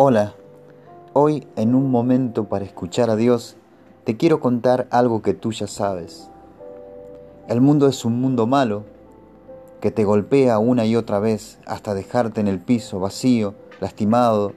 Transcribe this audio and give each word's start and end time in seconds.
Hola, 0.00 0.36
hoy 1.12 1.48
en 1.56 1.74
un 1.74 1.90
momento 1.90 2.44
para 2.44 2.64
escuchar 2.64 3.10
a 3.10 3.16
Dios, 3.16 3.56
te 4.04 4.16
quiero 4.16 4.38
contar 4.38 4.86
algo 4.92 5.22
que 5.22 5.34
tú 5.34 5.50
ya 5.50 5.66
sabes. 5.66 6.30
El 7.48 7.60
mundo 7.60 7.88
es 7.88 8.04
un 8.04 8.20
mundo 8.20 8.46
malo 8.46 8.84
que 9.80 9.90
te 9.90 10.04
golpea 10.04 10.60
una 10.60 10.86
y 10.86 10.94
otra 10.94 11.18
vez 11.18 11.58
hasta 11.66 11.94
dejarte 11.94 12.40
en 12.40 12.46
el 12.46 12.60
piso 12.60 13.00
vacío, 13.00 13.54
lastimado, 13.80 14.52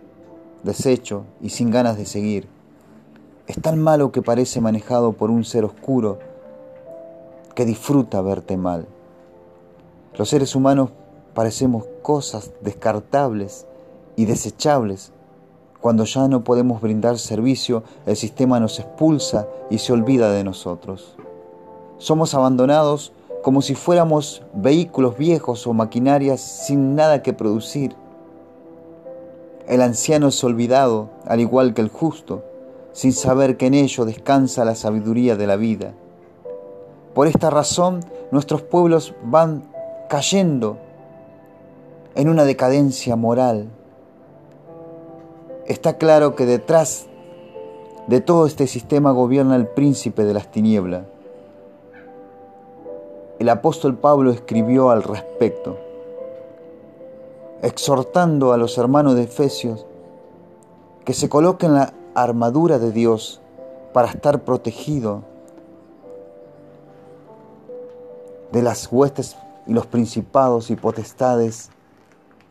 deshecho 0.62 1.24
y 1.42 1.50
sin 1.50 1.72
ganas 1.72 1.98
de 1.98 2.06
seguir. 2.06 2.48
Es 3.48 3.60
tan 3.60 3.82
malo 3.82 4.12
que 4.12 4.22
parece 4.22 4.62
manejado 4.62 5.14
por 5.14 5.32
un 5.32 5.44
ser 5.44 5.66
oscuro 5.66 6.20
que 7.56 7.66
disfruta 7.66 8.22
verte 8.22 8.58
mal. 8.58 8.86
Los 10.20 10.30
seres 10.30 10.56
humanos 10.56 10.92
parecemos 11.34 11.86
cosas 12.04 12.52
descartables 12.62 13.66
y 14.16 14.26
desechables 14.26 15.14
cuando 15.82 16.06
ya 16.06 16.28
no 16.28 16.44
podemos 16.44 16.80
brindar 16.80 17.18
servicio, 17.18 17.84
el 18.06 18.16
sistema 18.16 18.60
nos 18.60 18.80
expulsa 18.80 19.48
y 19.70 19.80
se 19.80 19.92
olvida 19.92 20.32
de 20.32 20.44
nosotros. 20.44 21.16
Somos 21.98 22.36
abandonados 22.36 23.12
como 23.42 23.64
si 23.64 23.74
fuéramos 23.74 24.44
vehículos 24.54 25.18
viejos 25.18 25.66
o 25.66 25.74
maquinarias 25.74 26.40
sin 26.40 26.96
nada 26.96 27.24
que 27.24 27.34
producir. 27.34 27.96
El 29.68 29.82
anciano 29.82 30.28
es 30.28 30.44
olvidado, 30.44 31.10
al 31.26 31.40
igual 31.40 31.74
que 31.74 31.82
el 31.82 31.90
justo, 31.90 32.44
sin 32.94 33.14
saber 33.14 33.58
que 33.58 33.68
en 33.68 33.74
ello 33.74 34.06
descansa 34.06 34.66
la 34.66 34.76
sabiduría 34.76 35.36
de 35.36 35.48
la 35.48 35.56
vida. 35.56 35.94
Por 37.16 37.28
esta 37.28 37.50
razón, 37.50 38.02
nuestros 38.32 38.62
pueblos 38.62 39.16
van 39.24 39.64
cayendo 40.10 40.78
en 42.14 42.30
una 42.30 42.44
decadencia 42.44 43.16
moral 43.16 43.70
Está 45.72 45.98
claro 45.98 46.36
que 46.36 46.46
detrás 46.46 47.06
de 48.08 48.20
todo 48.20 48.46
este 48.46 48.68
sistema 48.68 49.12
gobierna 49.12 49.56
el 49.56 49.68
príncipe 49.68 50.26
de 50.26 50.34
las 50.34 50.52
tinieblas. 50.52 51.06
El 53.40 53.48
apóstol 53.48 53.96
Pablo 53.96 54.32
escribió 54.32 54.90
al 54.90 55.02
respecto, 55.02 55.78
exhortando 57.62 58.52
a 58.52 58.58
los 58.58 58.78
hermanos 58.78 59.16
de 59.16 59.24
Efesios 59.24 59.86
que 61.06 61.14
se 61.14 61.30
coloquen 61.30 61.74
la 61.74 61.94
armadura 62.16 62.78
de 62.78 62.92
Dios 62.92 63.40
para 63.94 64.10
estar 64.10 64.42
protegido 64.42 65.24
de 68.52 68.62
las 68.62 68.90
huestes 68.92 69.38
y 69.66 69.72
los 69.72 69.86
principados 69.86 70.70
y 70.70 70.76
potestades 70.76 71.70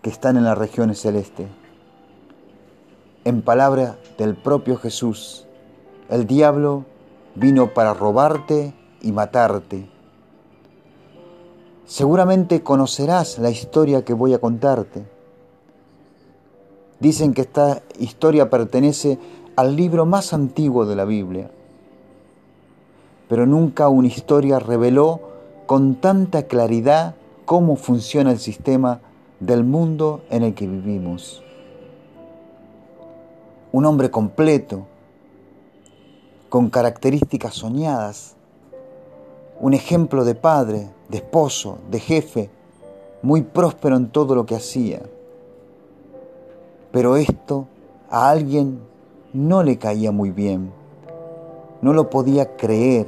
que 0.01 0.09
están 0.09 0.39
en 0.39 0.45
las 0.45 0.57
regiones 0.57 1.03
celestes. 1.03 1.60
En 3.23 3.43
palabra 3.43 3.99
del 4.17 4.35
propio 4.35 4.79
Jesús, 4.79 5.45
el 6.09 6.27
diablo 6.27 6.87
vino 7.35 7.75
para 7.75 7.93
robarte 7.93 8.73
y 9.03 9.13
matarte. 9.13 9.91
Seguramente 11.85 12.63
conocerás 12.63 13.39
la 13.39 13.51
historia 13.51 14.07
que 14.07 14.15
voy 14.15 14.33
a 14.33 14.39
contarte. 14.39 15.05
Dicen 16.99 17.35
que 17.35 17.43
esta 17.43 17.83
historia 17.99 18.49
pertenece 18.49 19.19
al 19.55 19.77
libro 19.77 20.07
más 20.07 20.33
antiguo 20.33 20.87
de 20.87 20.97
la 20.97 21.05
Biblia, 21.05 21.51
pero 23.29 23.45
nunca 23.45 23.91
una 23.91 24.09
historia 24.09 24.59
reveló 24.61 25.21
con 25.67 25.97
tanta 25.97 26.45
claridad 26.45 27.17
cómo 27.45 27.77
funciona 27.77 28.33
el 28.33 28.39
sistema 28.39 29.01
del 29.41 29.63
mundo 29.63 30.23
en 30.31 30.43
el 30.43 30.55
que 30.55 30.67
vivimos 30.67 31.43
un 33.73 33.87
hombre 33.87 34.11
completo, 34.11 34.87
con 36.49 36.71
características 36.71 37.55
soñadas, 37.55 38.35
un 39.61 39.75
ejemplo 39.75 40.25
de 40.25 40.35
padre, 40.35 40.91
de 41.09 41.19
esposo, 41.19 41.79
de 41.91 42.01
jefe, 42.01 42.51
muy 43.23 43.43
próspero 43.43 43.97
en 43.97 44.09
todo 44.09 44.35
lo 44.35 44.47
que 44.47 44.57
hacía. 44.57 45.03
Pero 46.91 47.17
esto 47.17 47.67
a 48.11 48.31
alguien 48.31 48.81
no 49.33 49.63
le 49.63 49.79
caía 49.79 50.11
muy 50.11 50.31
bien, 50.31 50.73
no 51.81 51.93
lo 51.93 52.11
podía 52.11 52.57
creer. 52.57 53.07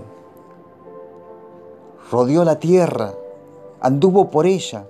Rodeó 2.11 2.45
la 2.45 2.61
tierra, 2.61 3.15
anduvo 3.81 4.31
por 4.31 4.47
ella, 4.47 4.85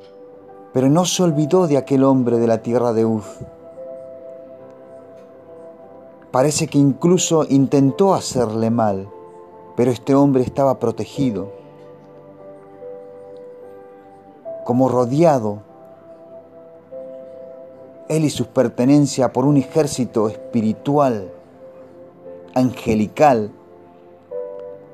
pero 0.74 0.90
no 0.90 1.06
se 1.06 1.22
olvidó 1.22 1.66
de 1.66 1.78
aquel 1.78 2.04
hombre 2.04 2.38
de 2.38 2.46
la 2.46 2.60
tierra 2.60 2.92
de 2.92 3.06
Uz 3.06 3.24
Parece 6.32 6.66
que 6.66 6.78
incluso 6.78 7.44
intentó 7.48 8.14
hacerle 8.14 8.70
mal, 8.70 9.10
pero 9.76 9.90
este 9.90 10.14
hombre 10.14 10.42
estaba 10.42 10.78
protegido, 10.78 11.52
como 14.64 14.88
rodeado, 14.88 15.58
él 18.08 18.24
y 18.24 18.30
sus 18.30 18.46
pertenencias 18.46 19.30
por 19.30 19.44
un 19.44 19.58
ejército 19.58 20.28
espiritual, 20.28 21.30
angelical. 22.54 23.52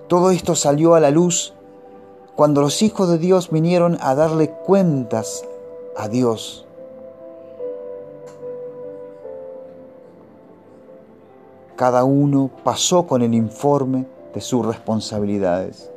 Todo 0.09 0.31
esto 0.31 0.55
salió 0.57 0.95
a 0.95 1.01
la 1.01 1.11
luz 1.11 1.55
cuando 2.37 2.61
los 2.61 2.83
hijos 2.83 3.09
de 3.09 3.19
Dios 3.19 3.51
vinieron 3.51 3.99
a 4.01 4.15
darle 4.15 4.51
cuentas 4.51 5.45
a 5.97 6.09
Dios. 6.09 6.68
Cada 11.79 12.03
uno 12.03 12.51
pasó 12.65 13.07
con 13.07 13.23
el 13.23 13.35
informe 13.35 14.05
de 14.35 14.41
sus 14.41 14.67
responsabilidades. 14.67 15.89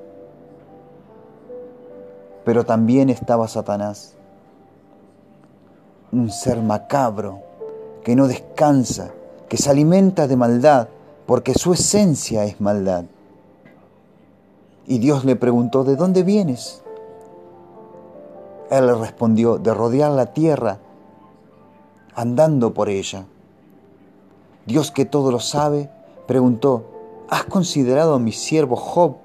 Pero 2.46 2.64
también 2.64 3.10
estaba 3.10 3.48
Satanás, 3.48 4.14
un 6.12 6.30
ser 6.30 6.62
macabro 6.62 7.40
que 8.04 8.16
no 8.16 8.28
descansa, 8.28 9.10
que 9.50 9.58
se 9.58 9.72
alimenta 9.72 10.28
de 10.28 10.36
maldad, 10.36 10.88
porque 11.26 11.56
su 11.56 11.74
esencia 11.74 12.46
es 12.46 12.62
maldad. 12.62 13.06
Y 14.86 15.00
Dios 15.00 15.26
le 15.26 15.36
preguntó, 15.36 15.84
¿de 15.84 15.96
dónde 15.96 16.22
vienes? 16.22 16.84
Él 18.70 18.86
le 18.86 18.94
respondió, 18.94 19.58
de 19.58 19.74
rodear 19.74 20.12
la 20.12 20.28
tierra, 20.28 20.78
andando 22.14 22.72
por 22.72 22.88
ella. 22.88 23.26
Dios 24.66 24.92
que 24.92 25.06
todo 25.06 25.32
lo 25.32 25.40
sabe, 25.40 25.90
preguntó, 26.28 26.86
¿has 27.30 27.46
considerado 27.46 28.14
a 28.14 28.20
mi 28.20 28.32
siervo 28.32 28.76
Job 28.76 29.18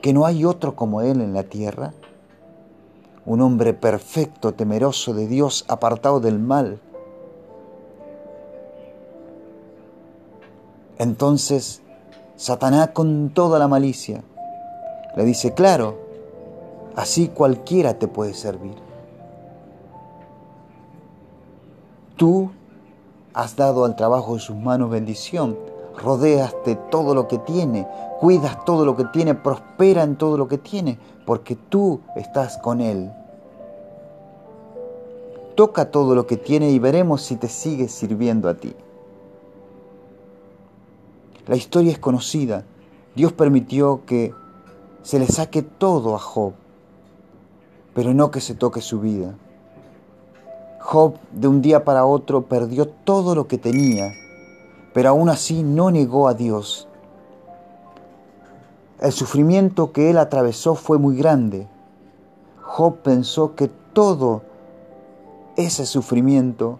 que 0.00 0.12
no 0.12 0.26
hay 0.26 0.44
otro 0.44 0.76
como 0.76 1.02
él 1.02 1.20
en 1.20 1.34
la 1.34 1.42
tierra? 1.42 1.92
Un 3.26 3.40
hombre 3.40 3.74
perfecto, 3.74 4.54
temeroso 4.54 5.12
de 5.12 5.26
Dios, 5.26 5.64
apartado 5.68 6.20
del 6.20 6.38
mal. 6.38 6.80
Entonces, 10.98 11.82
Satanás 12.36 12.90
con 12.94 13.30
toda 13.30 13.58
la 13.58 13.68
malicia 13.68 14.22
le 15.16 15.24
dice, 15.24 15.52
claro, 15.54 15.98
así 16.94 17.28
cualquiera 17.28 17.98
te 17.98 18.08
puede 18.08 18.34
servir. 18.34 18.76
Tú 22.16 22.50
Has 23.32 23.56
dado 23.56 23.84
al 23.84 23.96
trabajo 23.96 24.34
de 24.34 24.40
sus 24.40 24.56
manos 24.56 24.90
bendición. 24.90 25.56
Rodeas 25.96 26.54
de 26.64 26.76
todo 26.76 27.14
lo 27.14 27.28
que 27.28 27.38
tiene, 27.38 27.86
cuidas 28.20 28.64
todo 28.64 28.84
lo 28.84 28.96
que 28.96 29.04
tiene, 29.06 29.34
prospera 29.34 30.02
en 30.02 30.16
todo 30.16 30.38
lo 30.38 30.48
que 30.48 30.56
tiene, 30.56 30.98
porque 31.26 31.56
tú 31.56 32.00
estás 32.16 32.58
con 32.58 32.80
Él. 32.80 33.10
Toca 35.56 35.90
todo 35.90 36.14
lo 36.14 36.26
que 36.26 36.36
tiene 36.36 36.70
y 36.70 36.78
veremos 36.78 37.22
si 37.22 37.36
te 37.36 37.48
sigue 37.48 37.88
sirviendo 37.88 38.48
a 38.48 38.54
ti. 38.54 38.74
La 41.46 41.56
historia 41.56 41.92
es 41.92 41.98
conocida. 41.98 42.64
Dios 43.14 43.32
permitió 43.32 44.04
que 44.06 44.32
se 45.02 45.18
le 45.18 45.26
saque 45.26 45.62
todo 45.62 46.14
a 46.14 46.18
Job, 46.18 46.52
pero 47.94 48.14
no 48.14 48.30
que 48.30 48.40
se 48.40 48.54
toque 48.54 48.80
su 48.80 49.00
vida. 49.00 49.34
Job 50.80 51.14
de 51.30 51.46
un 51.46 51.60
día 51.60 51.84
para 51.84 52.06
otro 52.06 52.46
perdió 52.46 52.88
todo 52.88 53.34
lo 53.34 53.46
que 53.46 53.58
tenía, 53.58 54.12
pero 54.94 55.10
aún 55.10 55.28
así 55.28 55.62
no 55.62 55.90
negó 55.90 56.26
a 56.26 56.34
Dios. 56.34 56.88
El 58.98 59.12
sufrimiento 59.12 59.92
que 59.92 60.10
él 60.10 60.18
atravesó 60.18 60.74
fue 60.74 60.98
muy 60.98 61.16
grande. 61.16 61.68
Job 62.62 62.96
pensó 63.02 63.54
que 63.54 63.68
todo 63.92 64.42
ese 65.56 65.84
sufrimiento 65.86 66.78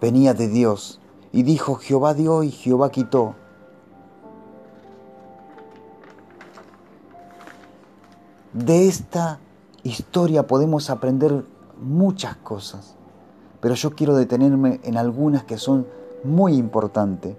venía 0.00 0.34
de 0.34 0.48
Dios 0.48 1.00
y 1.30 1.42
dijo, 1.42 1.74
Jehová 1.76 2.14
dio 2.14 2.42
y 2.42 2.50
Jehová 2.50 2.90
quitó. 2.90 3.34
De 8.54 8.88
esta 8.88 9.40
historia 9.82 10.46
podemos 10.46 10.88
aprender 10.88 11.44
muchas 11.84 12.36
cosas. 12.36 12.96
pero 13.60 13.74
yo 13.76 13.92
quiero 13.92 14.14
detenerme 14.14 14.78
en 14.82 14.98
algunas 14.98 15.44
que 15.44 15.56
son 15.56 15.86
muy 16.22 16.54
importantes. 16.54 17.34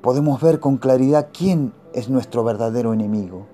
Podemos 0.00 0.40
ver 0.40 0.60
con 0.60 0.76
claridad 0.76 1.30
quién 1.36 1.72
es 1.92 2.08
nuestro 2.08 2.44
verdadero 2.44 2.92
enemigo. 2.92 3.46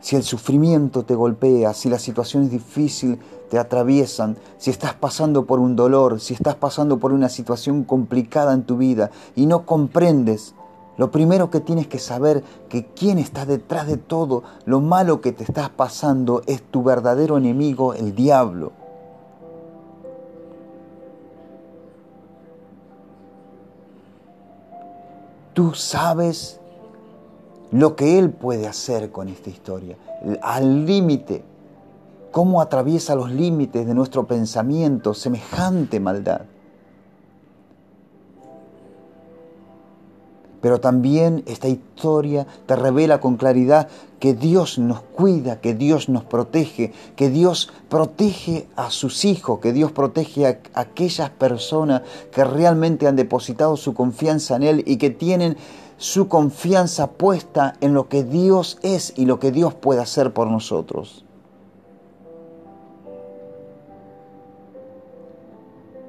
Si 0.00 0.14
el 0.14 0.22
sufrimiento 0.22 1.04
te 1.04 1.16
golpea, 1.16 1.74
si 1.74 1.88
las 1.88 2.02
situaciones 2.02 2.52
difíciles 2.52 3.18
te 3.50 3.58
atraviesan, 3.58 4.36
si 4.58 4.70
estás 4.70 4.94
pasando 4.94 5.44
por 5.44 5.58
un 5.58 5.74
dolor, 5.74 6.20
si 6.20 6.34
estás 6.34 6.54
pasando 6.54 6.98
por 6.98 7.12
una 7.12 7.28
situación 7.28 7.82
complicada 7.82 8.52
en 8.52 8.62
tu 8.62 8.76
vida 8.76 9.10
y 9.34 9.46
no 9.46 9.66
comprendes, 9.66 10.54
lo 10.98 11.12
primero 11.12 11.48
que 11.48 11.60
tienes 11.60 11.86
que 11.86 12.00
saber 12.00 12.42
que 12.68 12.84
quien 12.84 13.18
está 13.18 13.46
detrás 13.46 13.86
de 13.86 13.96
todo 13.96 14.42
lo 14.66 14.80
malo 14.80 15.20
que 15.20 15.32
te 15.32 15.44
estás 15.44 15.70
pasando 15.70 16.42
es 16.46 16.60
tu 16.60 16.82
verdadero 16.82 17.38
enemigo, 17.38 17.94
el 17.94 18.16
diablo. 18.16 18.72
Tú 25.54 25.74
sabes 25.74 26.60
lo 27.70 27.94
que 27.94 28.18
Él 28.18 28.30
puede 28.30 28.66
hacer 28.66 29.10
con 29.12 29.28
esta 29.28 29.50
historia, 29.50 29.96
al 30.42 30.84
límite, 30.84 31.44
cómo 32.32 32.60
atraviesa 32.60 33.14
los 33.14 33.30
límites 33.30 33.86
de 33.86 33.94
nuestro 33.94 34.26
pensamiento 34.26 35.14
semejante 35.14 36.00
maldad. 36.00 36.42
Pero 40.60 40.80
también 40.80 41.44
esta 41.46 41.68
historia 41.68 42.46
te 42.66 42.74
revela 42.74 43.20
con 43.20 43.36
claridad 43.36 43.88
que 44.18 44.34
Dios 44.34 44.78
nos 44.78 45.00
cuida, 45.00 45.60
que 45.60 45.74
Dios 45.74 46.08
nos 46.08 46.24
protege, 46.24 46.92
que 47.14 47.30
Dios 47.30 47.70
protege 47.88 48.66
a 48.74 48.90
sus 48.90 49.24
hijos, 49.24 49.60
que 49.60 49.72
Dios 49.72 49.92
protege 49.92 50.46
a 50.46 50.58
aquellas 50.74 51.30
personas 51.30 52.02
que 52.32 52.44
realmente 52.44 53.06
han 53.06 53.16
depositado 53.16 53.76
su 53.76 53.94
confianza 53.94 54.56
en 54.56 54.62
Él 54.64 54.84
y 54.86 54.96
que 54.96 55.10
tienen 55.10 55.56
su 55.96 56.28
confianza 56.28 57.08
puesta 57.12 57.74
en 57.80 57.94
lo 57.94 58.08
que 58.08 58.24
Dios 58.24 58.78
es 58.82 59.12
y 59.16 59.26
lo 59.26 59.38
que 59.38 59.52
Dios 59.52 59.74
puede 59.74 60.00
hacer 60.00 60.32
por 60.32 60.48
nosotros. 60.48 61.24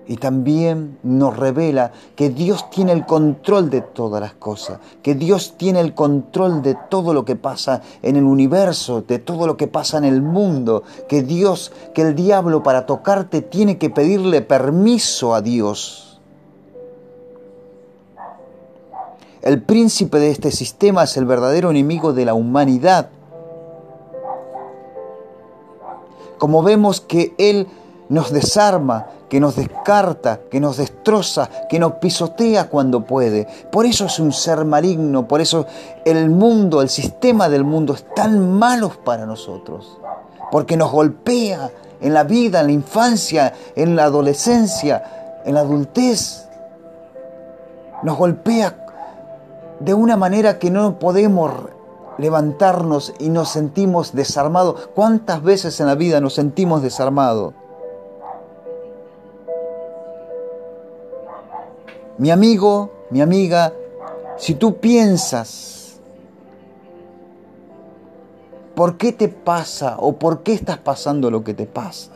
Y 0.10 0.18
también 0.18 0.98
nos 1.04 1.38
revela 1.38 1.92
que 2.16 2.32
Dios 2.32 2.72
tiene 2.72 2.94
el 2.94 3.06
control 3.06 3.70
de 3.70 3.82
todas 3.82 4.20
las 4.20 4.34
cosas, 4.34 4.80
que 5.04 5.14
Dios 5.14 5.54
tiene 5.56 5.82
el 5.82 5.94
control 5.94 6.64
de 6.64 6.76
todo 6.90 7.14
lo 7.14 7.26
que 7.26 7.36
pasa 7.36 7.84
en 8.02 8.16
el 8.16 8.24
universo, 8.24 9.04
de 9.04 9.20
todo 9.20 9.46
lo 9.46 9.56
que 9.56 9.68
pasa 9.68 10.00
en 10.00 10.06
el 10.06 10.24
mundo, 10.24 10.82
que 11.08 11.22
Dios, 11.22 11.72
que 11.94 12.02
el 12.02 12.16
diablo 12.16 12.64
para 12.64 12.88
tocarte 12.88 13.44
tiene 13.44 13.78
que 13.78 13.92
pedirle 13.92 14.42
permiso 14.42 15.36
a 15.36 15.44
Dios. 15.44 16.20
El 19.44 19.62
príncipe 19.62 20.18
de 20.18 20.32
este 20.32 20.50
sistema 20.50 21.04
es 21.04 21.18
el 21.18 21.26
verdadero 21.26 21.70
enemigo 21.70 22.14
de 22.14 22.26
la 22.26 22.34
humanidad. 22.34 23.10
Como 26.40 26.64
vemos 26.64 27.00
que 27.00 27.36
Él 27.38 27.68
nos 28.10 28.32
desarma, 28.32 29.06
que 29.30 29.40
nos 29.40 29.56
descarta, 29.56 30.40
que 30.50 30.60
nos 30.60 30.78
destroza, 30.78 31.50
que 31.70 31.80
nos 31.80 31.94
pisotea 31.94 32.68
cuando 32.68 33.06
puede. 33.06 33.48
Por 33.72 33.86
eso 33.86 34.06
es 34.06 34.20
un 34.20 34.34
ser 34.34 34.66
maligno, 34.66 35.28
por 35.28 35.40
eso 35.40 35.68
el 36.04 36.30
mundo, 36.30 36.82
el 36.82 36.90
sistema 36.90 37.48
del 37.48 37.64
mundo 37.64 37.94
es 37.94 38.04
tan 38.16 38.52
malo 38.58 38.92
para 39.06 39.26
nosotros. 39.26 40.00
Porque 40.52 40.76
nos 40.76 40.92
golpea 40.92 41.70
en 42.02 42.14
la 42.14 42.24
vida, 42.24 42.62
en 42.62 42.66
la 42.66 42.72
infancia, 42.72 43.54
en 43.76 43.96
la 43.96 44.06
adolescencia, 44.06 45.42
en 45.46 45.54
la 45.54 45.62
adultez. 45.62 46.48
Nos 48.02 48.18
golpea 48.18 48.88
de 49.80 49.94
una 49.94 50.18
manera 50.18 50.58
que 50.58 50.72
no 50.72 50.98
podemos 50.98 51.52
levantarnos 52.18 53.14
y 53.20 53.30
nos 53.30 53.50
sentimos 53.50 54.14
desarmados. 54.14 54.90
¿Cuántas 54.96 55.44
veces 55.44 55.80
en 55.80 55.88
la 55.88 55.96
vida 55.96 56.20
nos 56.20 56.34
sentimos 56.34 56.82
desarmados? 56.82 57.54
Mi 62.20 62.32
amigo, 62.32 62.92
mi 63.12 63.22
amiga, 63.22 63.72
si 64.38 64.54
tú 64.56 64.76
piensas, 64.82 66.02
¿por 68.76 68.98
qué 68.98 69.14
te 69.14 69.30
pasa 69.30 69.96
o 69.98 70.18
por 70.18 70.44
qué 70.44 70.52
estás 70.52 70.80
pasando 70.80 71.32
lo 71.32 71.46
que 71.46 71.54
te 71.54 71.66
pasa? 71.66 72.12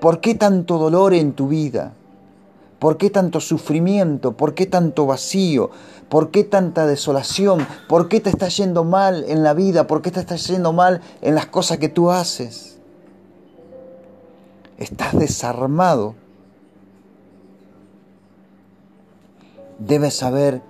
¿Por 0.00 0.20
qué 0.20 0.34
tanto 0.34 0.78
dolor 0.78 1.14
en 1.14 1.34
tu 1.34 1.46
vida? 1.46 1.92
¿Por 2.80 2.96
qué 2.96 3.08
tanto 3.08 3.38
sufrimiento? 3.38 4.36
¿Por 4.36 4.52
qué 4.54 4.66
tanto 4.66 5.06
vacío? 5.06 5.70
¿Por 6.08 6.32
qué 6.32 6.42
tanta 6.42 6.86
desolación? 6.86 7.64
¿Por 7.88 8.08
qué 8.08 8.20
te 8.20 8.30
está 8.30 8.48
yendo 8.48 8.82
mal 8.82 9.24
en 9.28 9.44
la 9.44 9.54
vida? 9.54 9.86
¿Por 9.86 10.02
qué 10.02 10.10
te 10.10 10.18
está 10.18 10.34
yendo 10.34 10.72
mal 10.72 11.02
en 11.22 11.36
las 11.36 11.46
cosas 11.46 11.78
que 11.78 11.88
tú 11.88 12.10
haces? 12.10 12.78
Estás 14.76 15.16
desarmado. 15.16 16.25
Debes 19.78 20.14
saber 20.14 20.62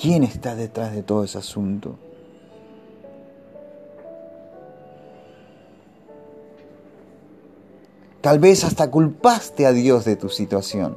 quién 0.00 0.22
está 0.22 0.54
detrás 0.54 0.92
de 0.92 1.02
todo 1.02 1.24
ese 1.24 1.38
asunto. 1.38 1.96
Tal 8.20 8.38
vez 8.38 8.62
hasta 8.62 8.88
culpaste 8.88 9.66
a 9.66 9.72
Dios 9.72 10.04
de 10.04 10.14
tu 10.14 10.28
situación. 10.28 10.96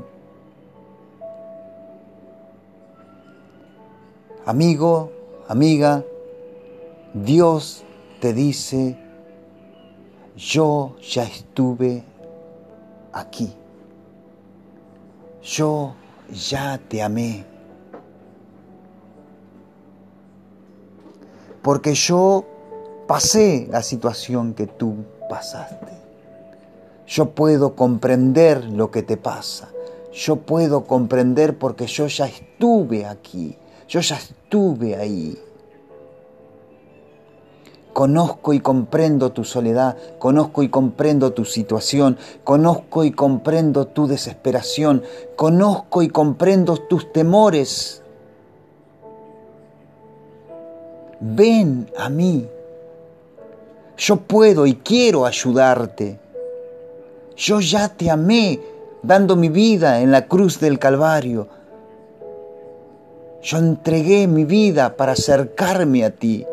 Amigo, 4.46 5.12
amiga, 5.48 6.06
Dios 7.16 7.84
te 8.22 8.32
dice, 8.32 8.96
yo 10.38 10.96
ya 11.02 11.24
estuve 11.24 12.04
aquí. 13.12 13.52
Yo 15.42 15.96
ya 16.32 16.80
te 16.88 17.02
amé. 17.02 17.55
Porque 21.66 21.96
yo 21.96 22.46
pasé 23.08 23.68
la 23.72 23.82
situación 23.82 24.54
que 24.54 24.68
tú 24.68 24.98
pasaste. 25.28 25.94
Yo 27.08 27.32
puedo 27.32 27.74
comprender 27.74 28.66
lo 28.66 28.92
que 28.92 29.02
te 29.02 29.18
pasa. 29.18 29.70
Yo 30.14 30.36
puedo 30.36 30.84
comprender 30.84 31.58
porque 31.58 31.88
yo 31.88 32.06
ya 32.06 32.28
estuve 32.28 33.08
aquí. 33.08 33.58
Yo 33.88 34.00
ya 34.02 34.16
estuve 34.16 34.96
ahí. 34.96 35.42
Conozco 37.94 38.54
y 38.54 38.60
comprendo 38.60 39.32
tu 39.32 39.44
soledad, 39.44 39.98
conozco 40.20 40.62
y 40.62 40.70
comprendo 40.70 41.34
tu 41.34 41.46
situación, 41.46 42.20
conozco 42.44 43.04
y 43.06 43.12
comprendo 43.12 43.88
tu 43.88 44.06
desesperación, 44.06 45.02
conozco 45.36 46.04
y 46.04 46.10
comprendo 46.10 46.78
tus 46.78 47.12
temores. 47.12 48.04
Ven 51.28 51.90
a 51.98 52.08
mí. 52.08 52.48
Yo 53.98 54.18
puedo 54.18 54.68
y 54.68 54.76
quiero 54.76 55.26
ayudarte. 55.26 56.20
Yo 57.36 57.60
ya 57.62 57.90
te 57.90 58.12
amé 58.12 58.60
dando 59.02 59.36
mi 59.36 59.50
vida 59.50 60.02
en 60.02 60.12
la 60.12 60.28
cruz 60.28 60.60
del 60.60 60.78
Calvario. 60.78 61.48
Yo 63.42 63.58
entregué 63.58 64.28
mi 64.28 64.46
vida 64.46 64.96
para 64.96 65.14
acercarme 65.14 66.06
a 66.06 66.12
ti. 66.12 66.46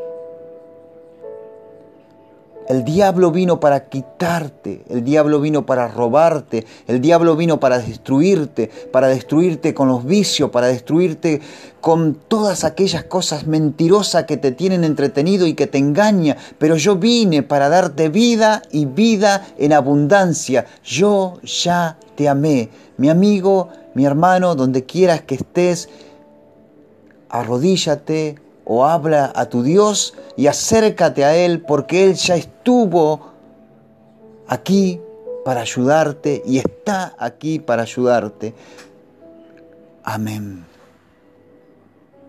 El 2.69 2.85
diablo 2.85 3.33
vino 3.33 3.59
para 3.59 3.89
quitarte, 3.89 4.85
el 4.89 5.03
diablo 5.03 5.41
vino 5.41 5.67
para 5.67 5.89
robarte, 5.89 6.65
el 6.87 7.01
diablo 7.01 7.35
vino 7.35 7.59
para 7.59 7.81
destruirte, 7.81 8.71
para 8.93 9.09
destruirte 9.09 9.75
con 9.75 9.89
los 9.89 10.05
vicios, 10.05 10.51
para 10.51 10.69
destruirte 10.69 11.41
con 11.81 12.15
todas 12.29 12.63
aquellas 12.63 13.05
cosas 13.05 13.49
mentirosas 13.49 14.25
que 14.25 14.37
te 14.37 14.53
tienen 14.53 14.85
entretenido 14.85 15.47
y 15.47 15.55
que 15.55 15.67
te 15.67 15.79
engaña. 15.79 16.37
Pero 16.59 16.77
yo 16.77 16.97
vine 16.97 17.43
para 17.43 17.69
darte 17.69 18.09
vida 18.09 18.63
y 18.71 18.87
vida 18.87 19.45
en 19.59 19.73
abundancia. 19.73 20.67
Yo 20.85 21.41
ya 21.43 21.99
te 22.15 22.29
amé. 22.29 22.69
Mi 22.97 23.11
amigo, 23.11 23.71
mi 23.95 24.05
hermano, 24.05 24.55
donde 24.55 24.85
quieras 24.85 25.23
que 25.23 25.35
estés, 25.35 25.89
arrodíllate 27.29 28.37
o 28.65 28.85
habla 28.85 29.33
a 29.35 29.47
tu 29.47 29.63
Dios 29.63 30.15
y 30.37 30.47
acércate 30.47 31.25
a 31.25 31.37
Él 31.37 31.63
porque 31.63 32.05
Él 32.05 32.15
ya 32.15 32.37
estuvo 32.37 33.33
aquí 34.47 35.01
para 35.45 35.63
ayudarte 35.63 36.43
y 36.47 36.59
está 36.59 37.15
aquí 37.19 37.59
para 37.59 37.83
ayudarte. 37.83 38.55
Amén. 40.05 40.72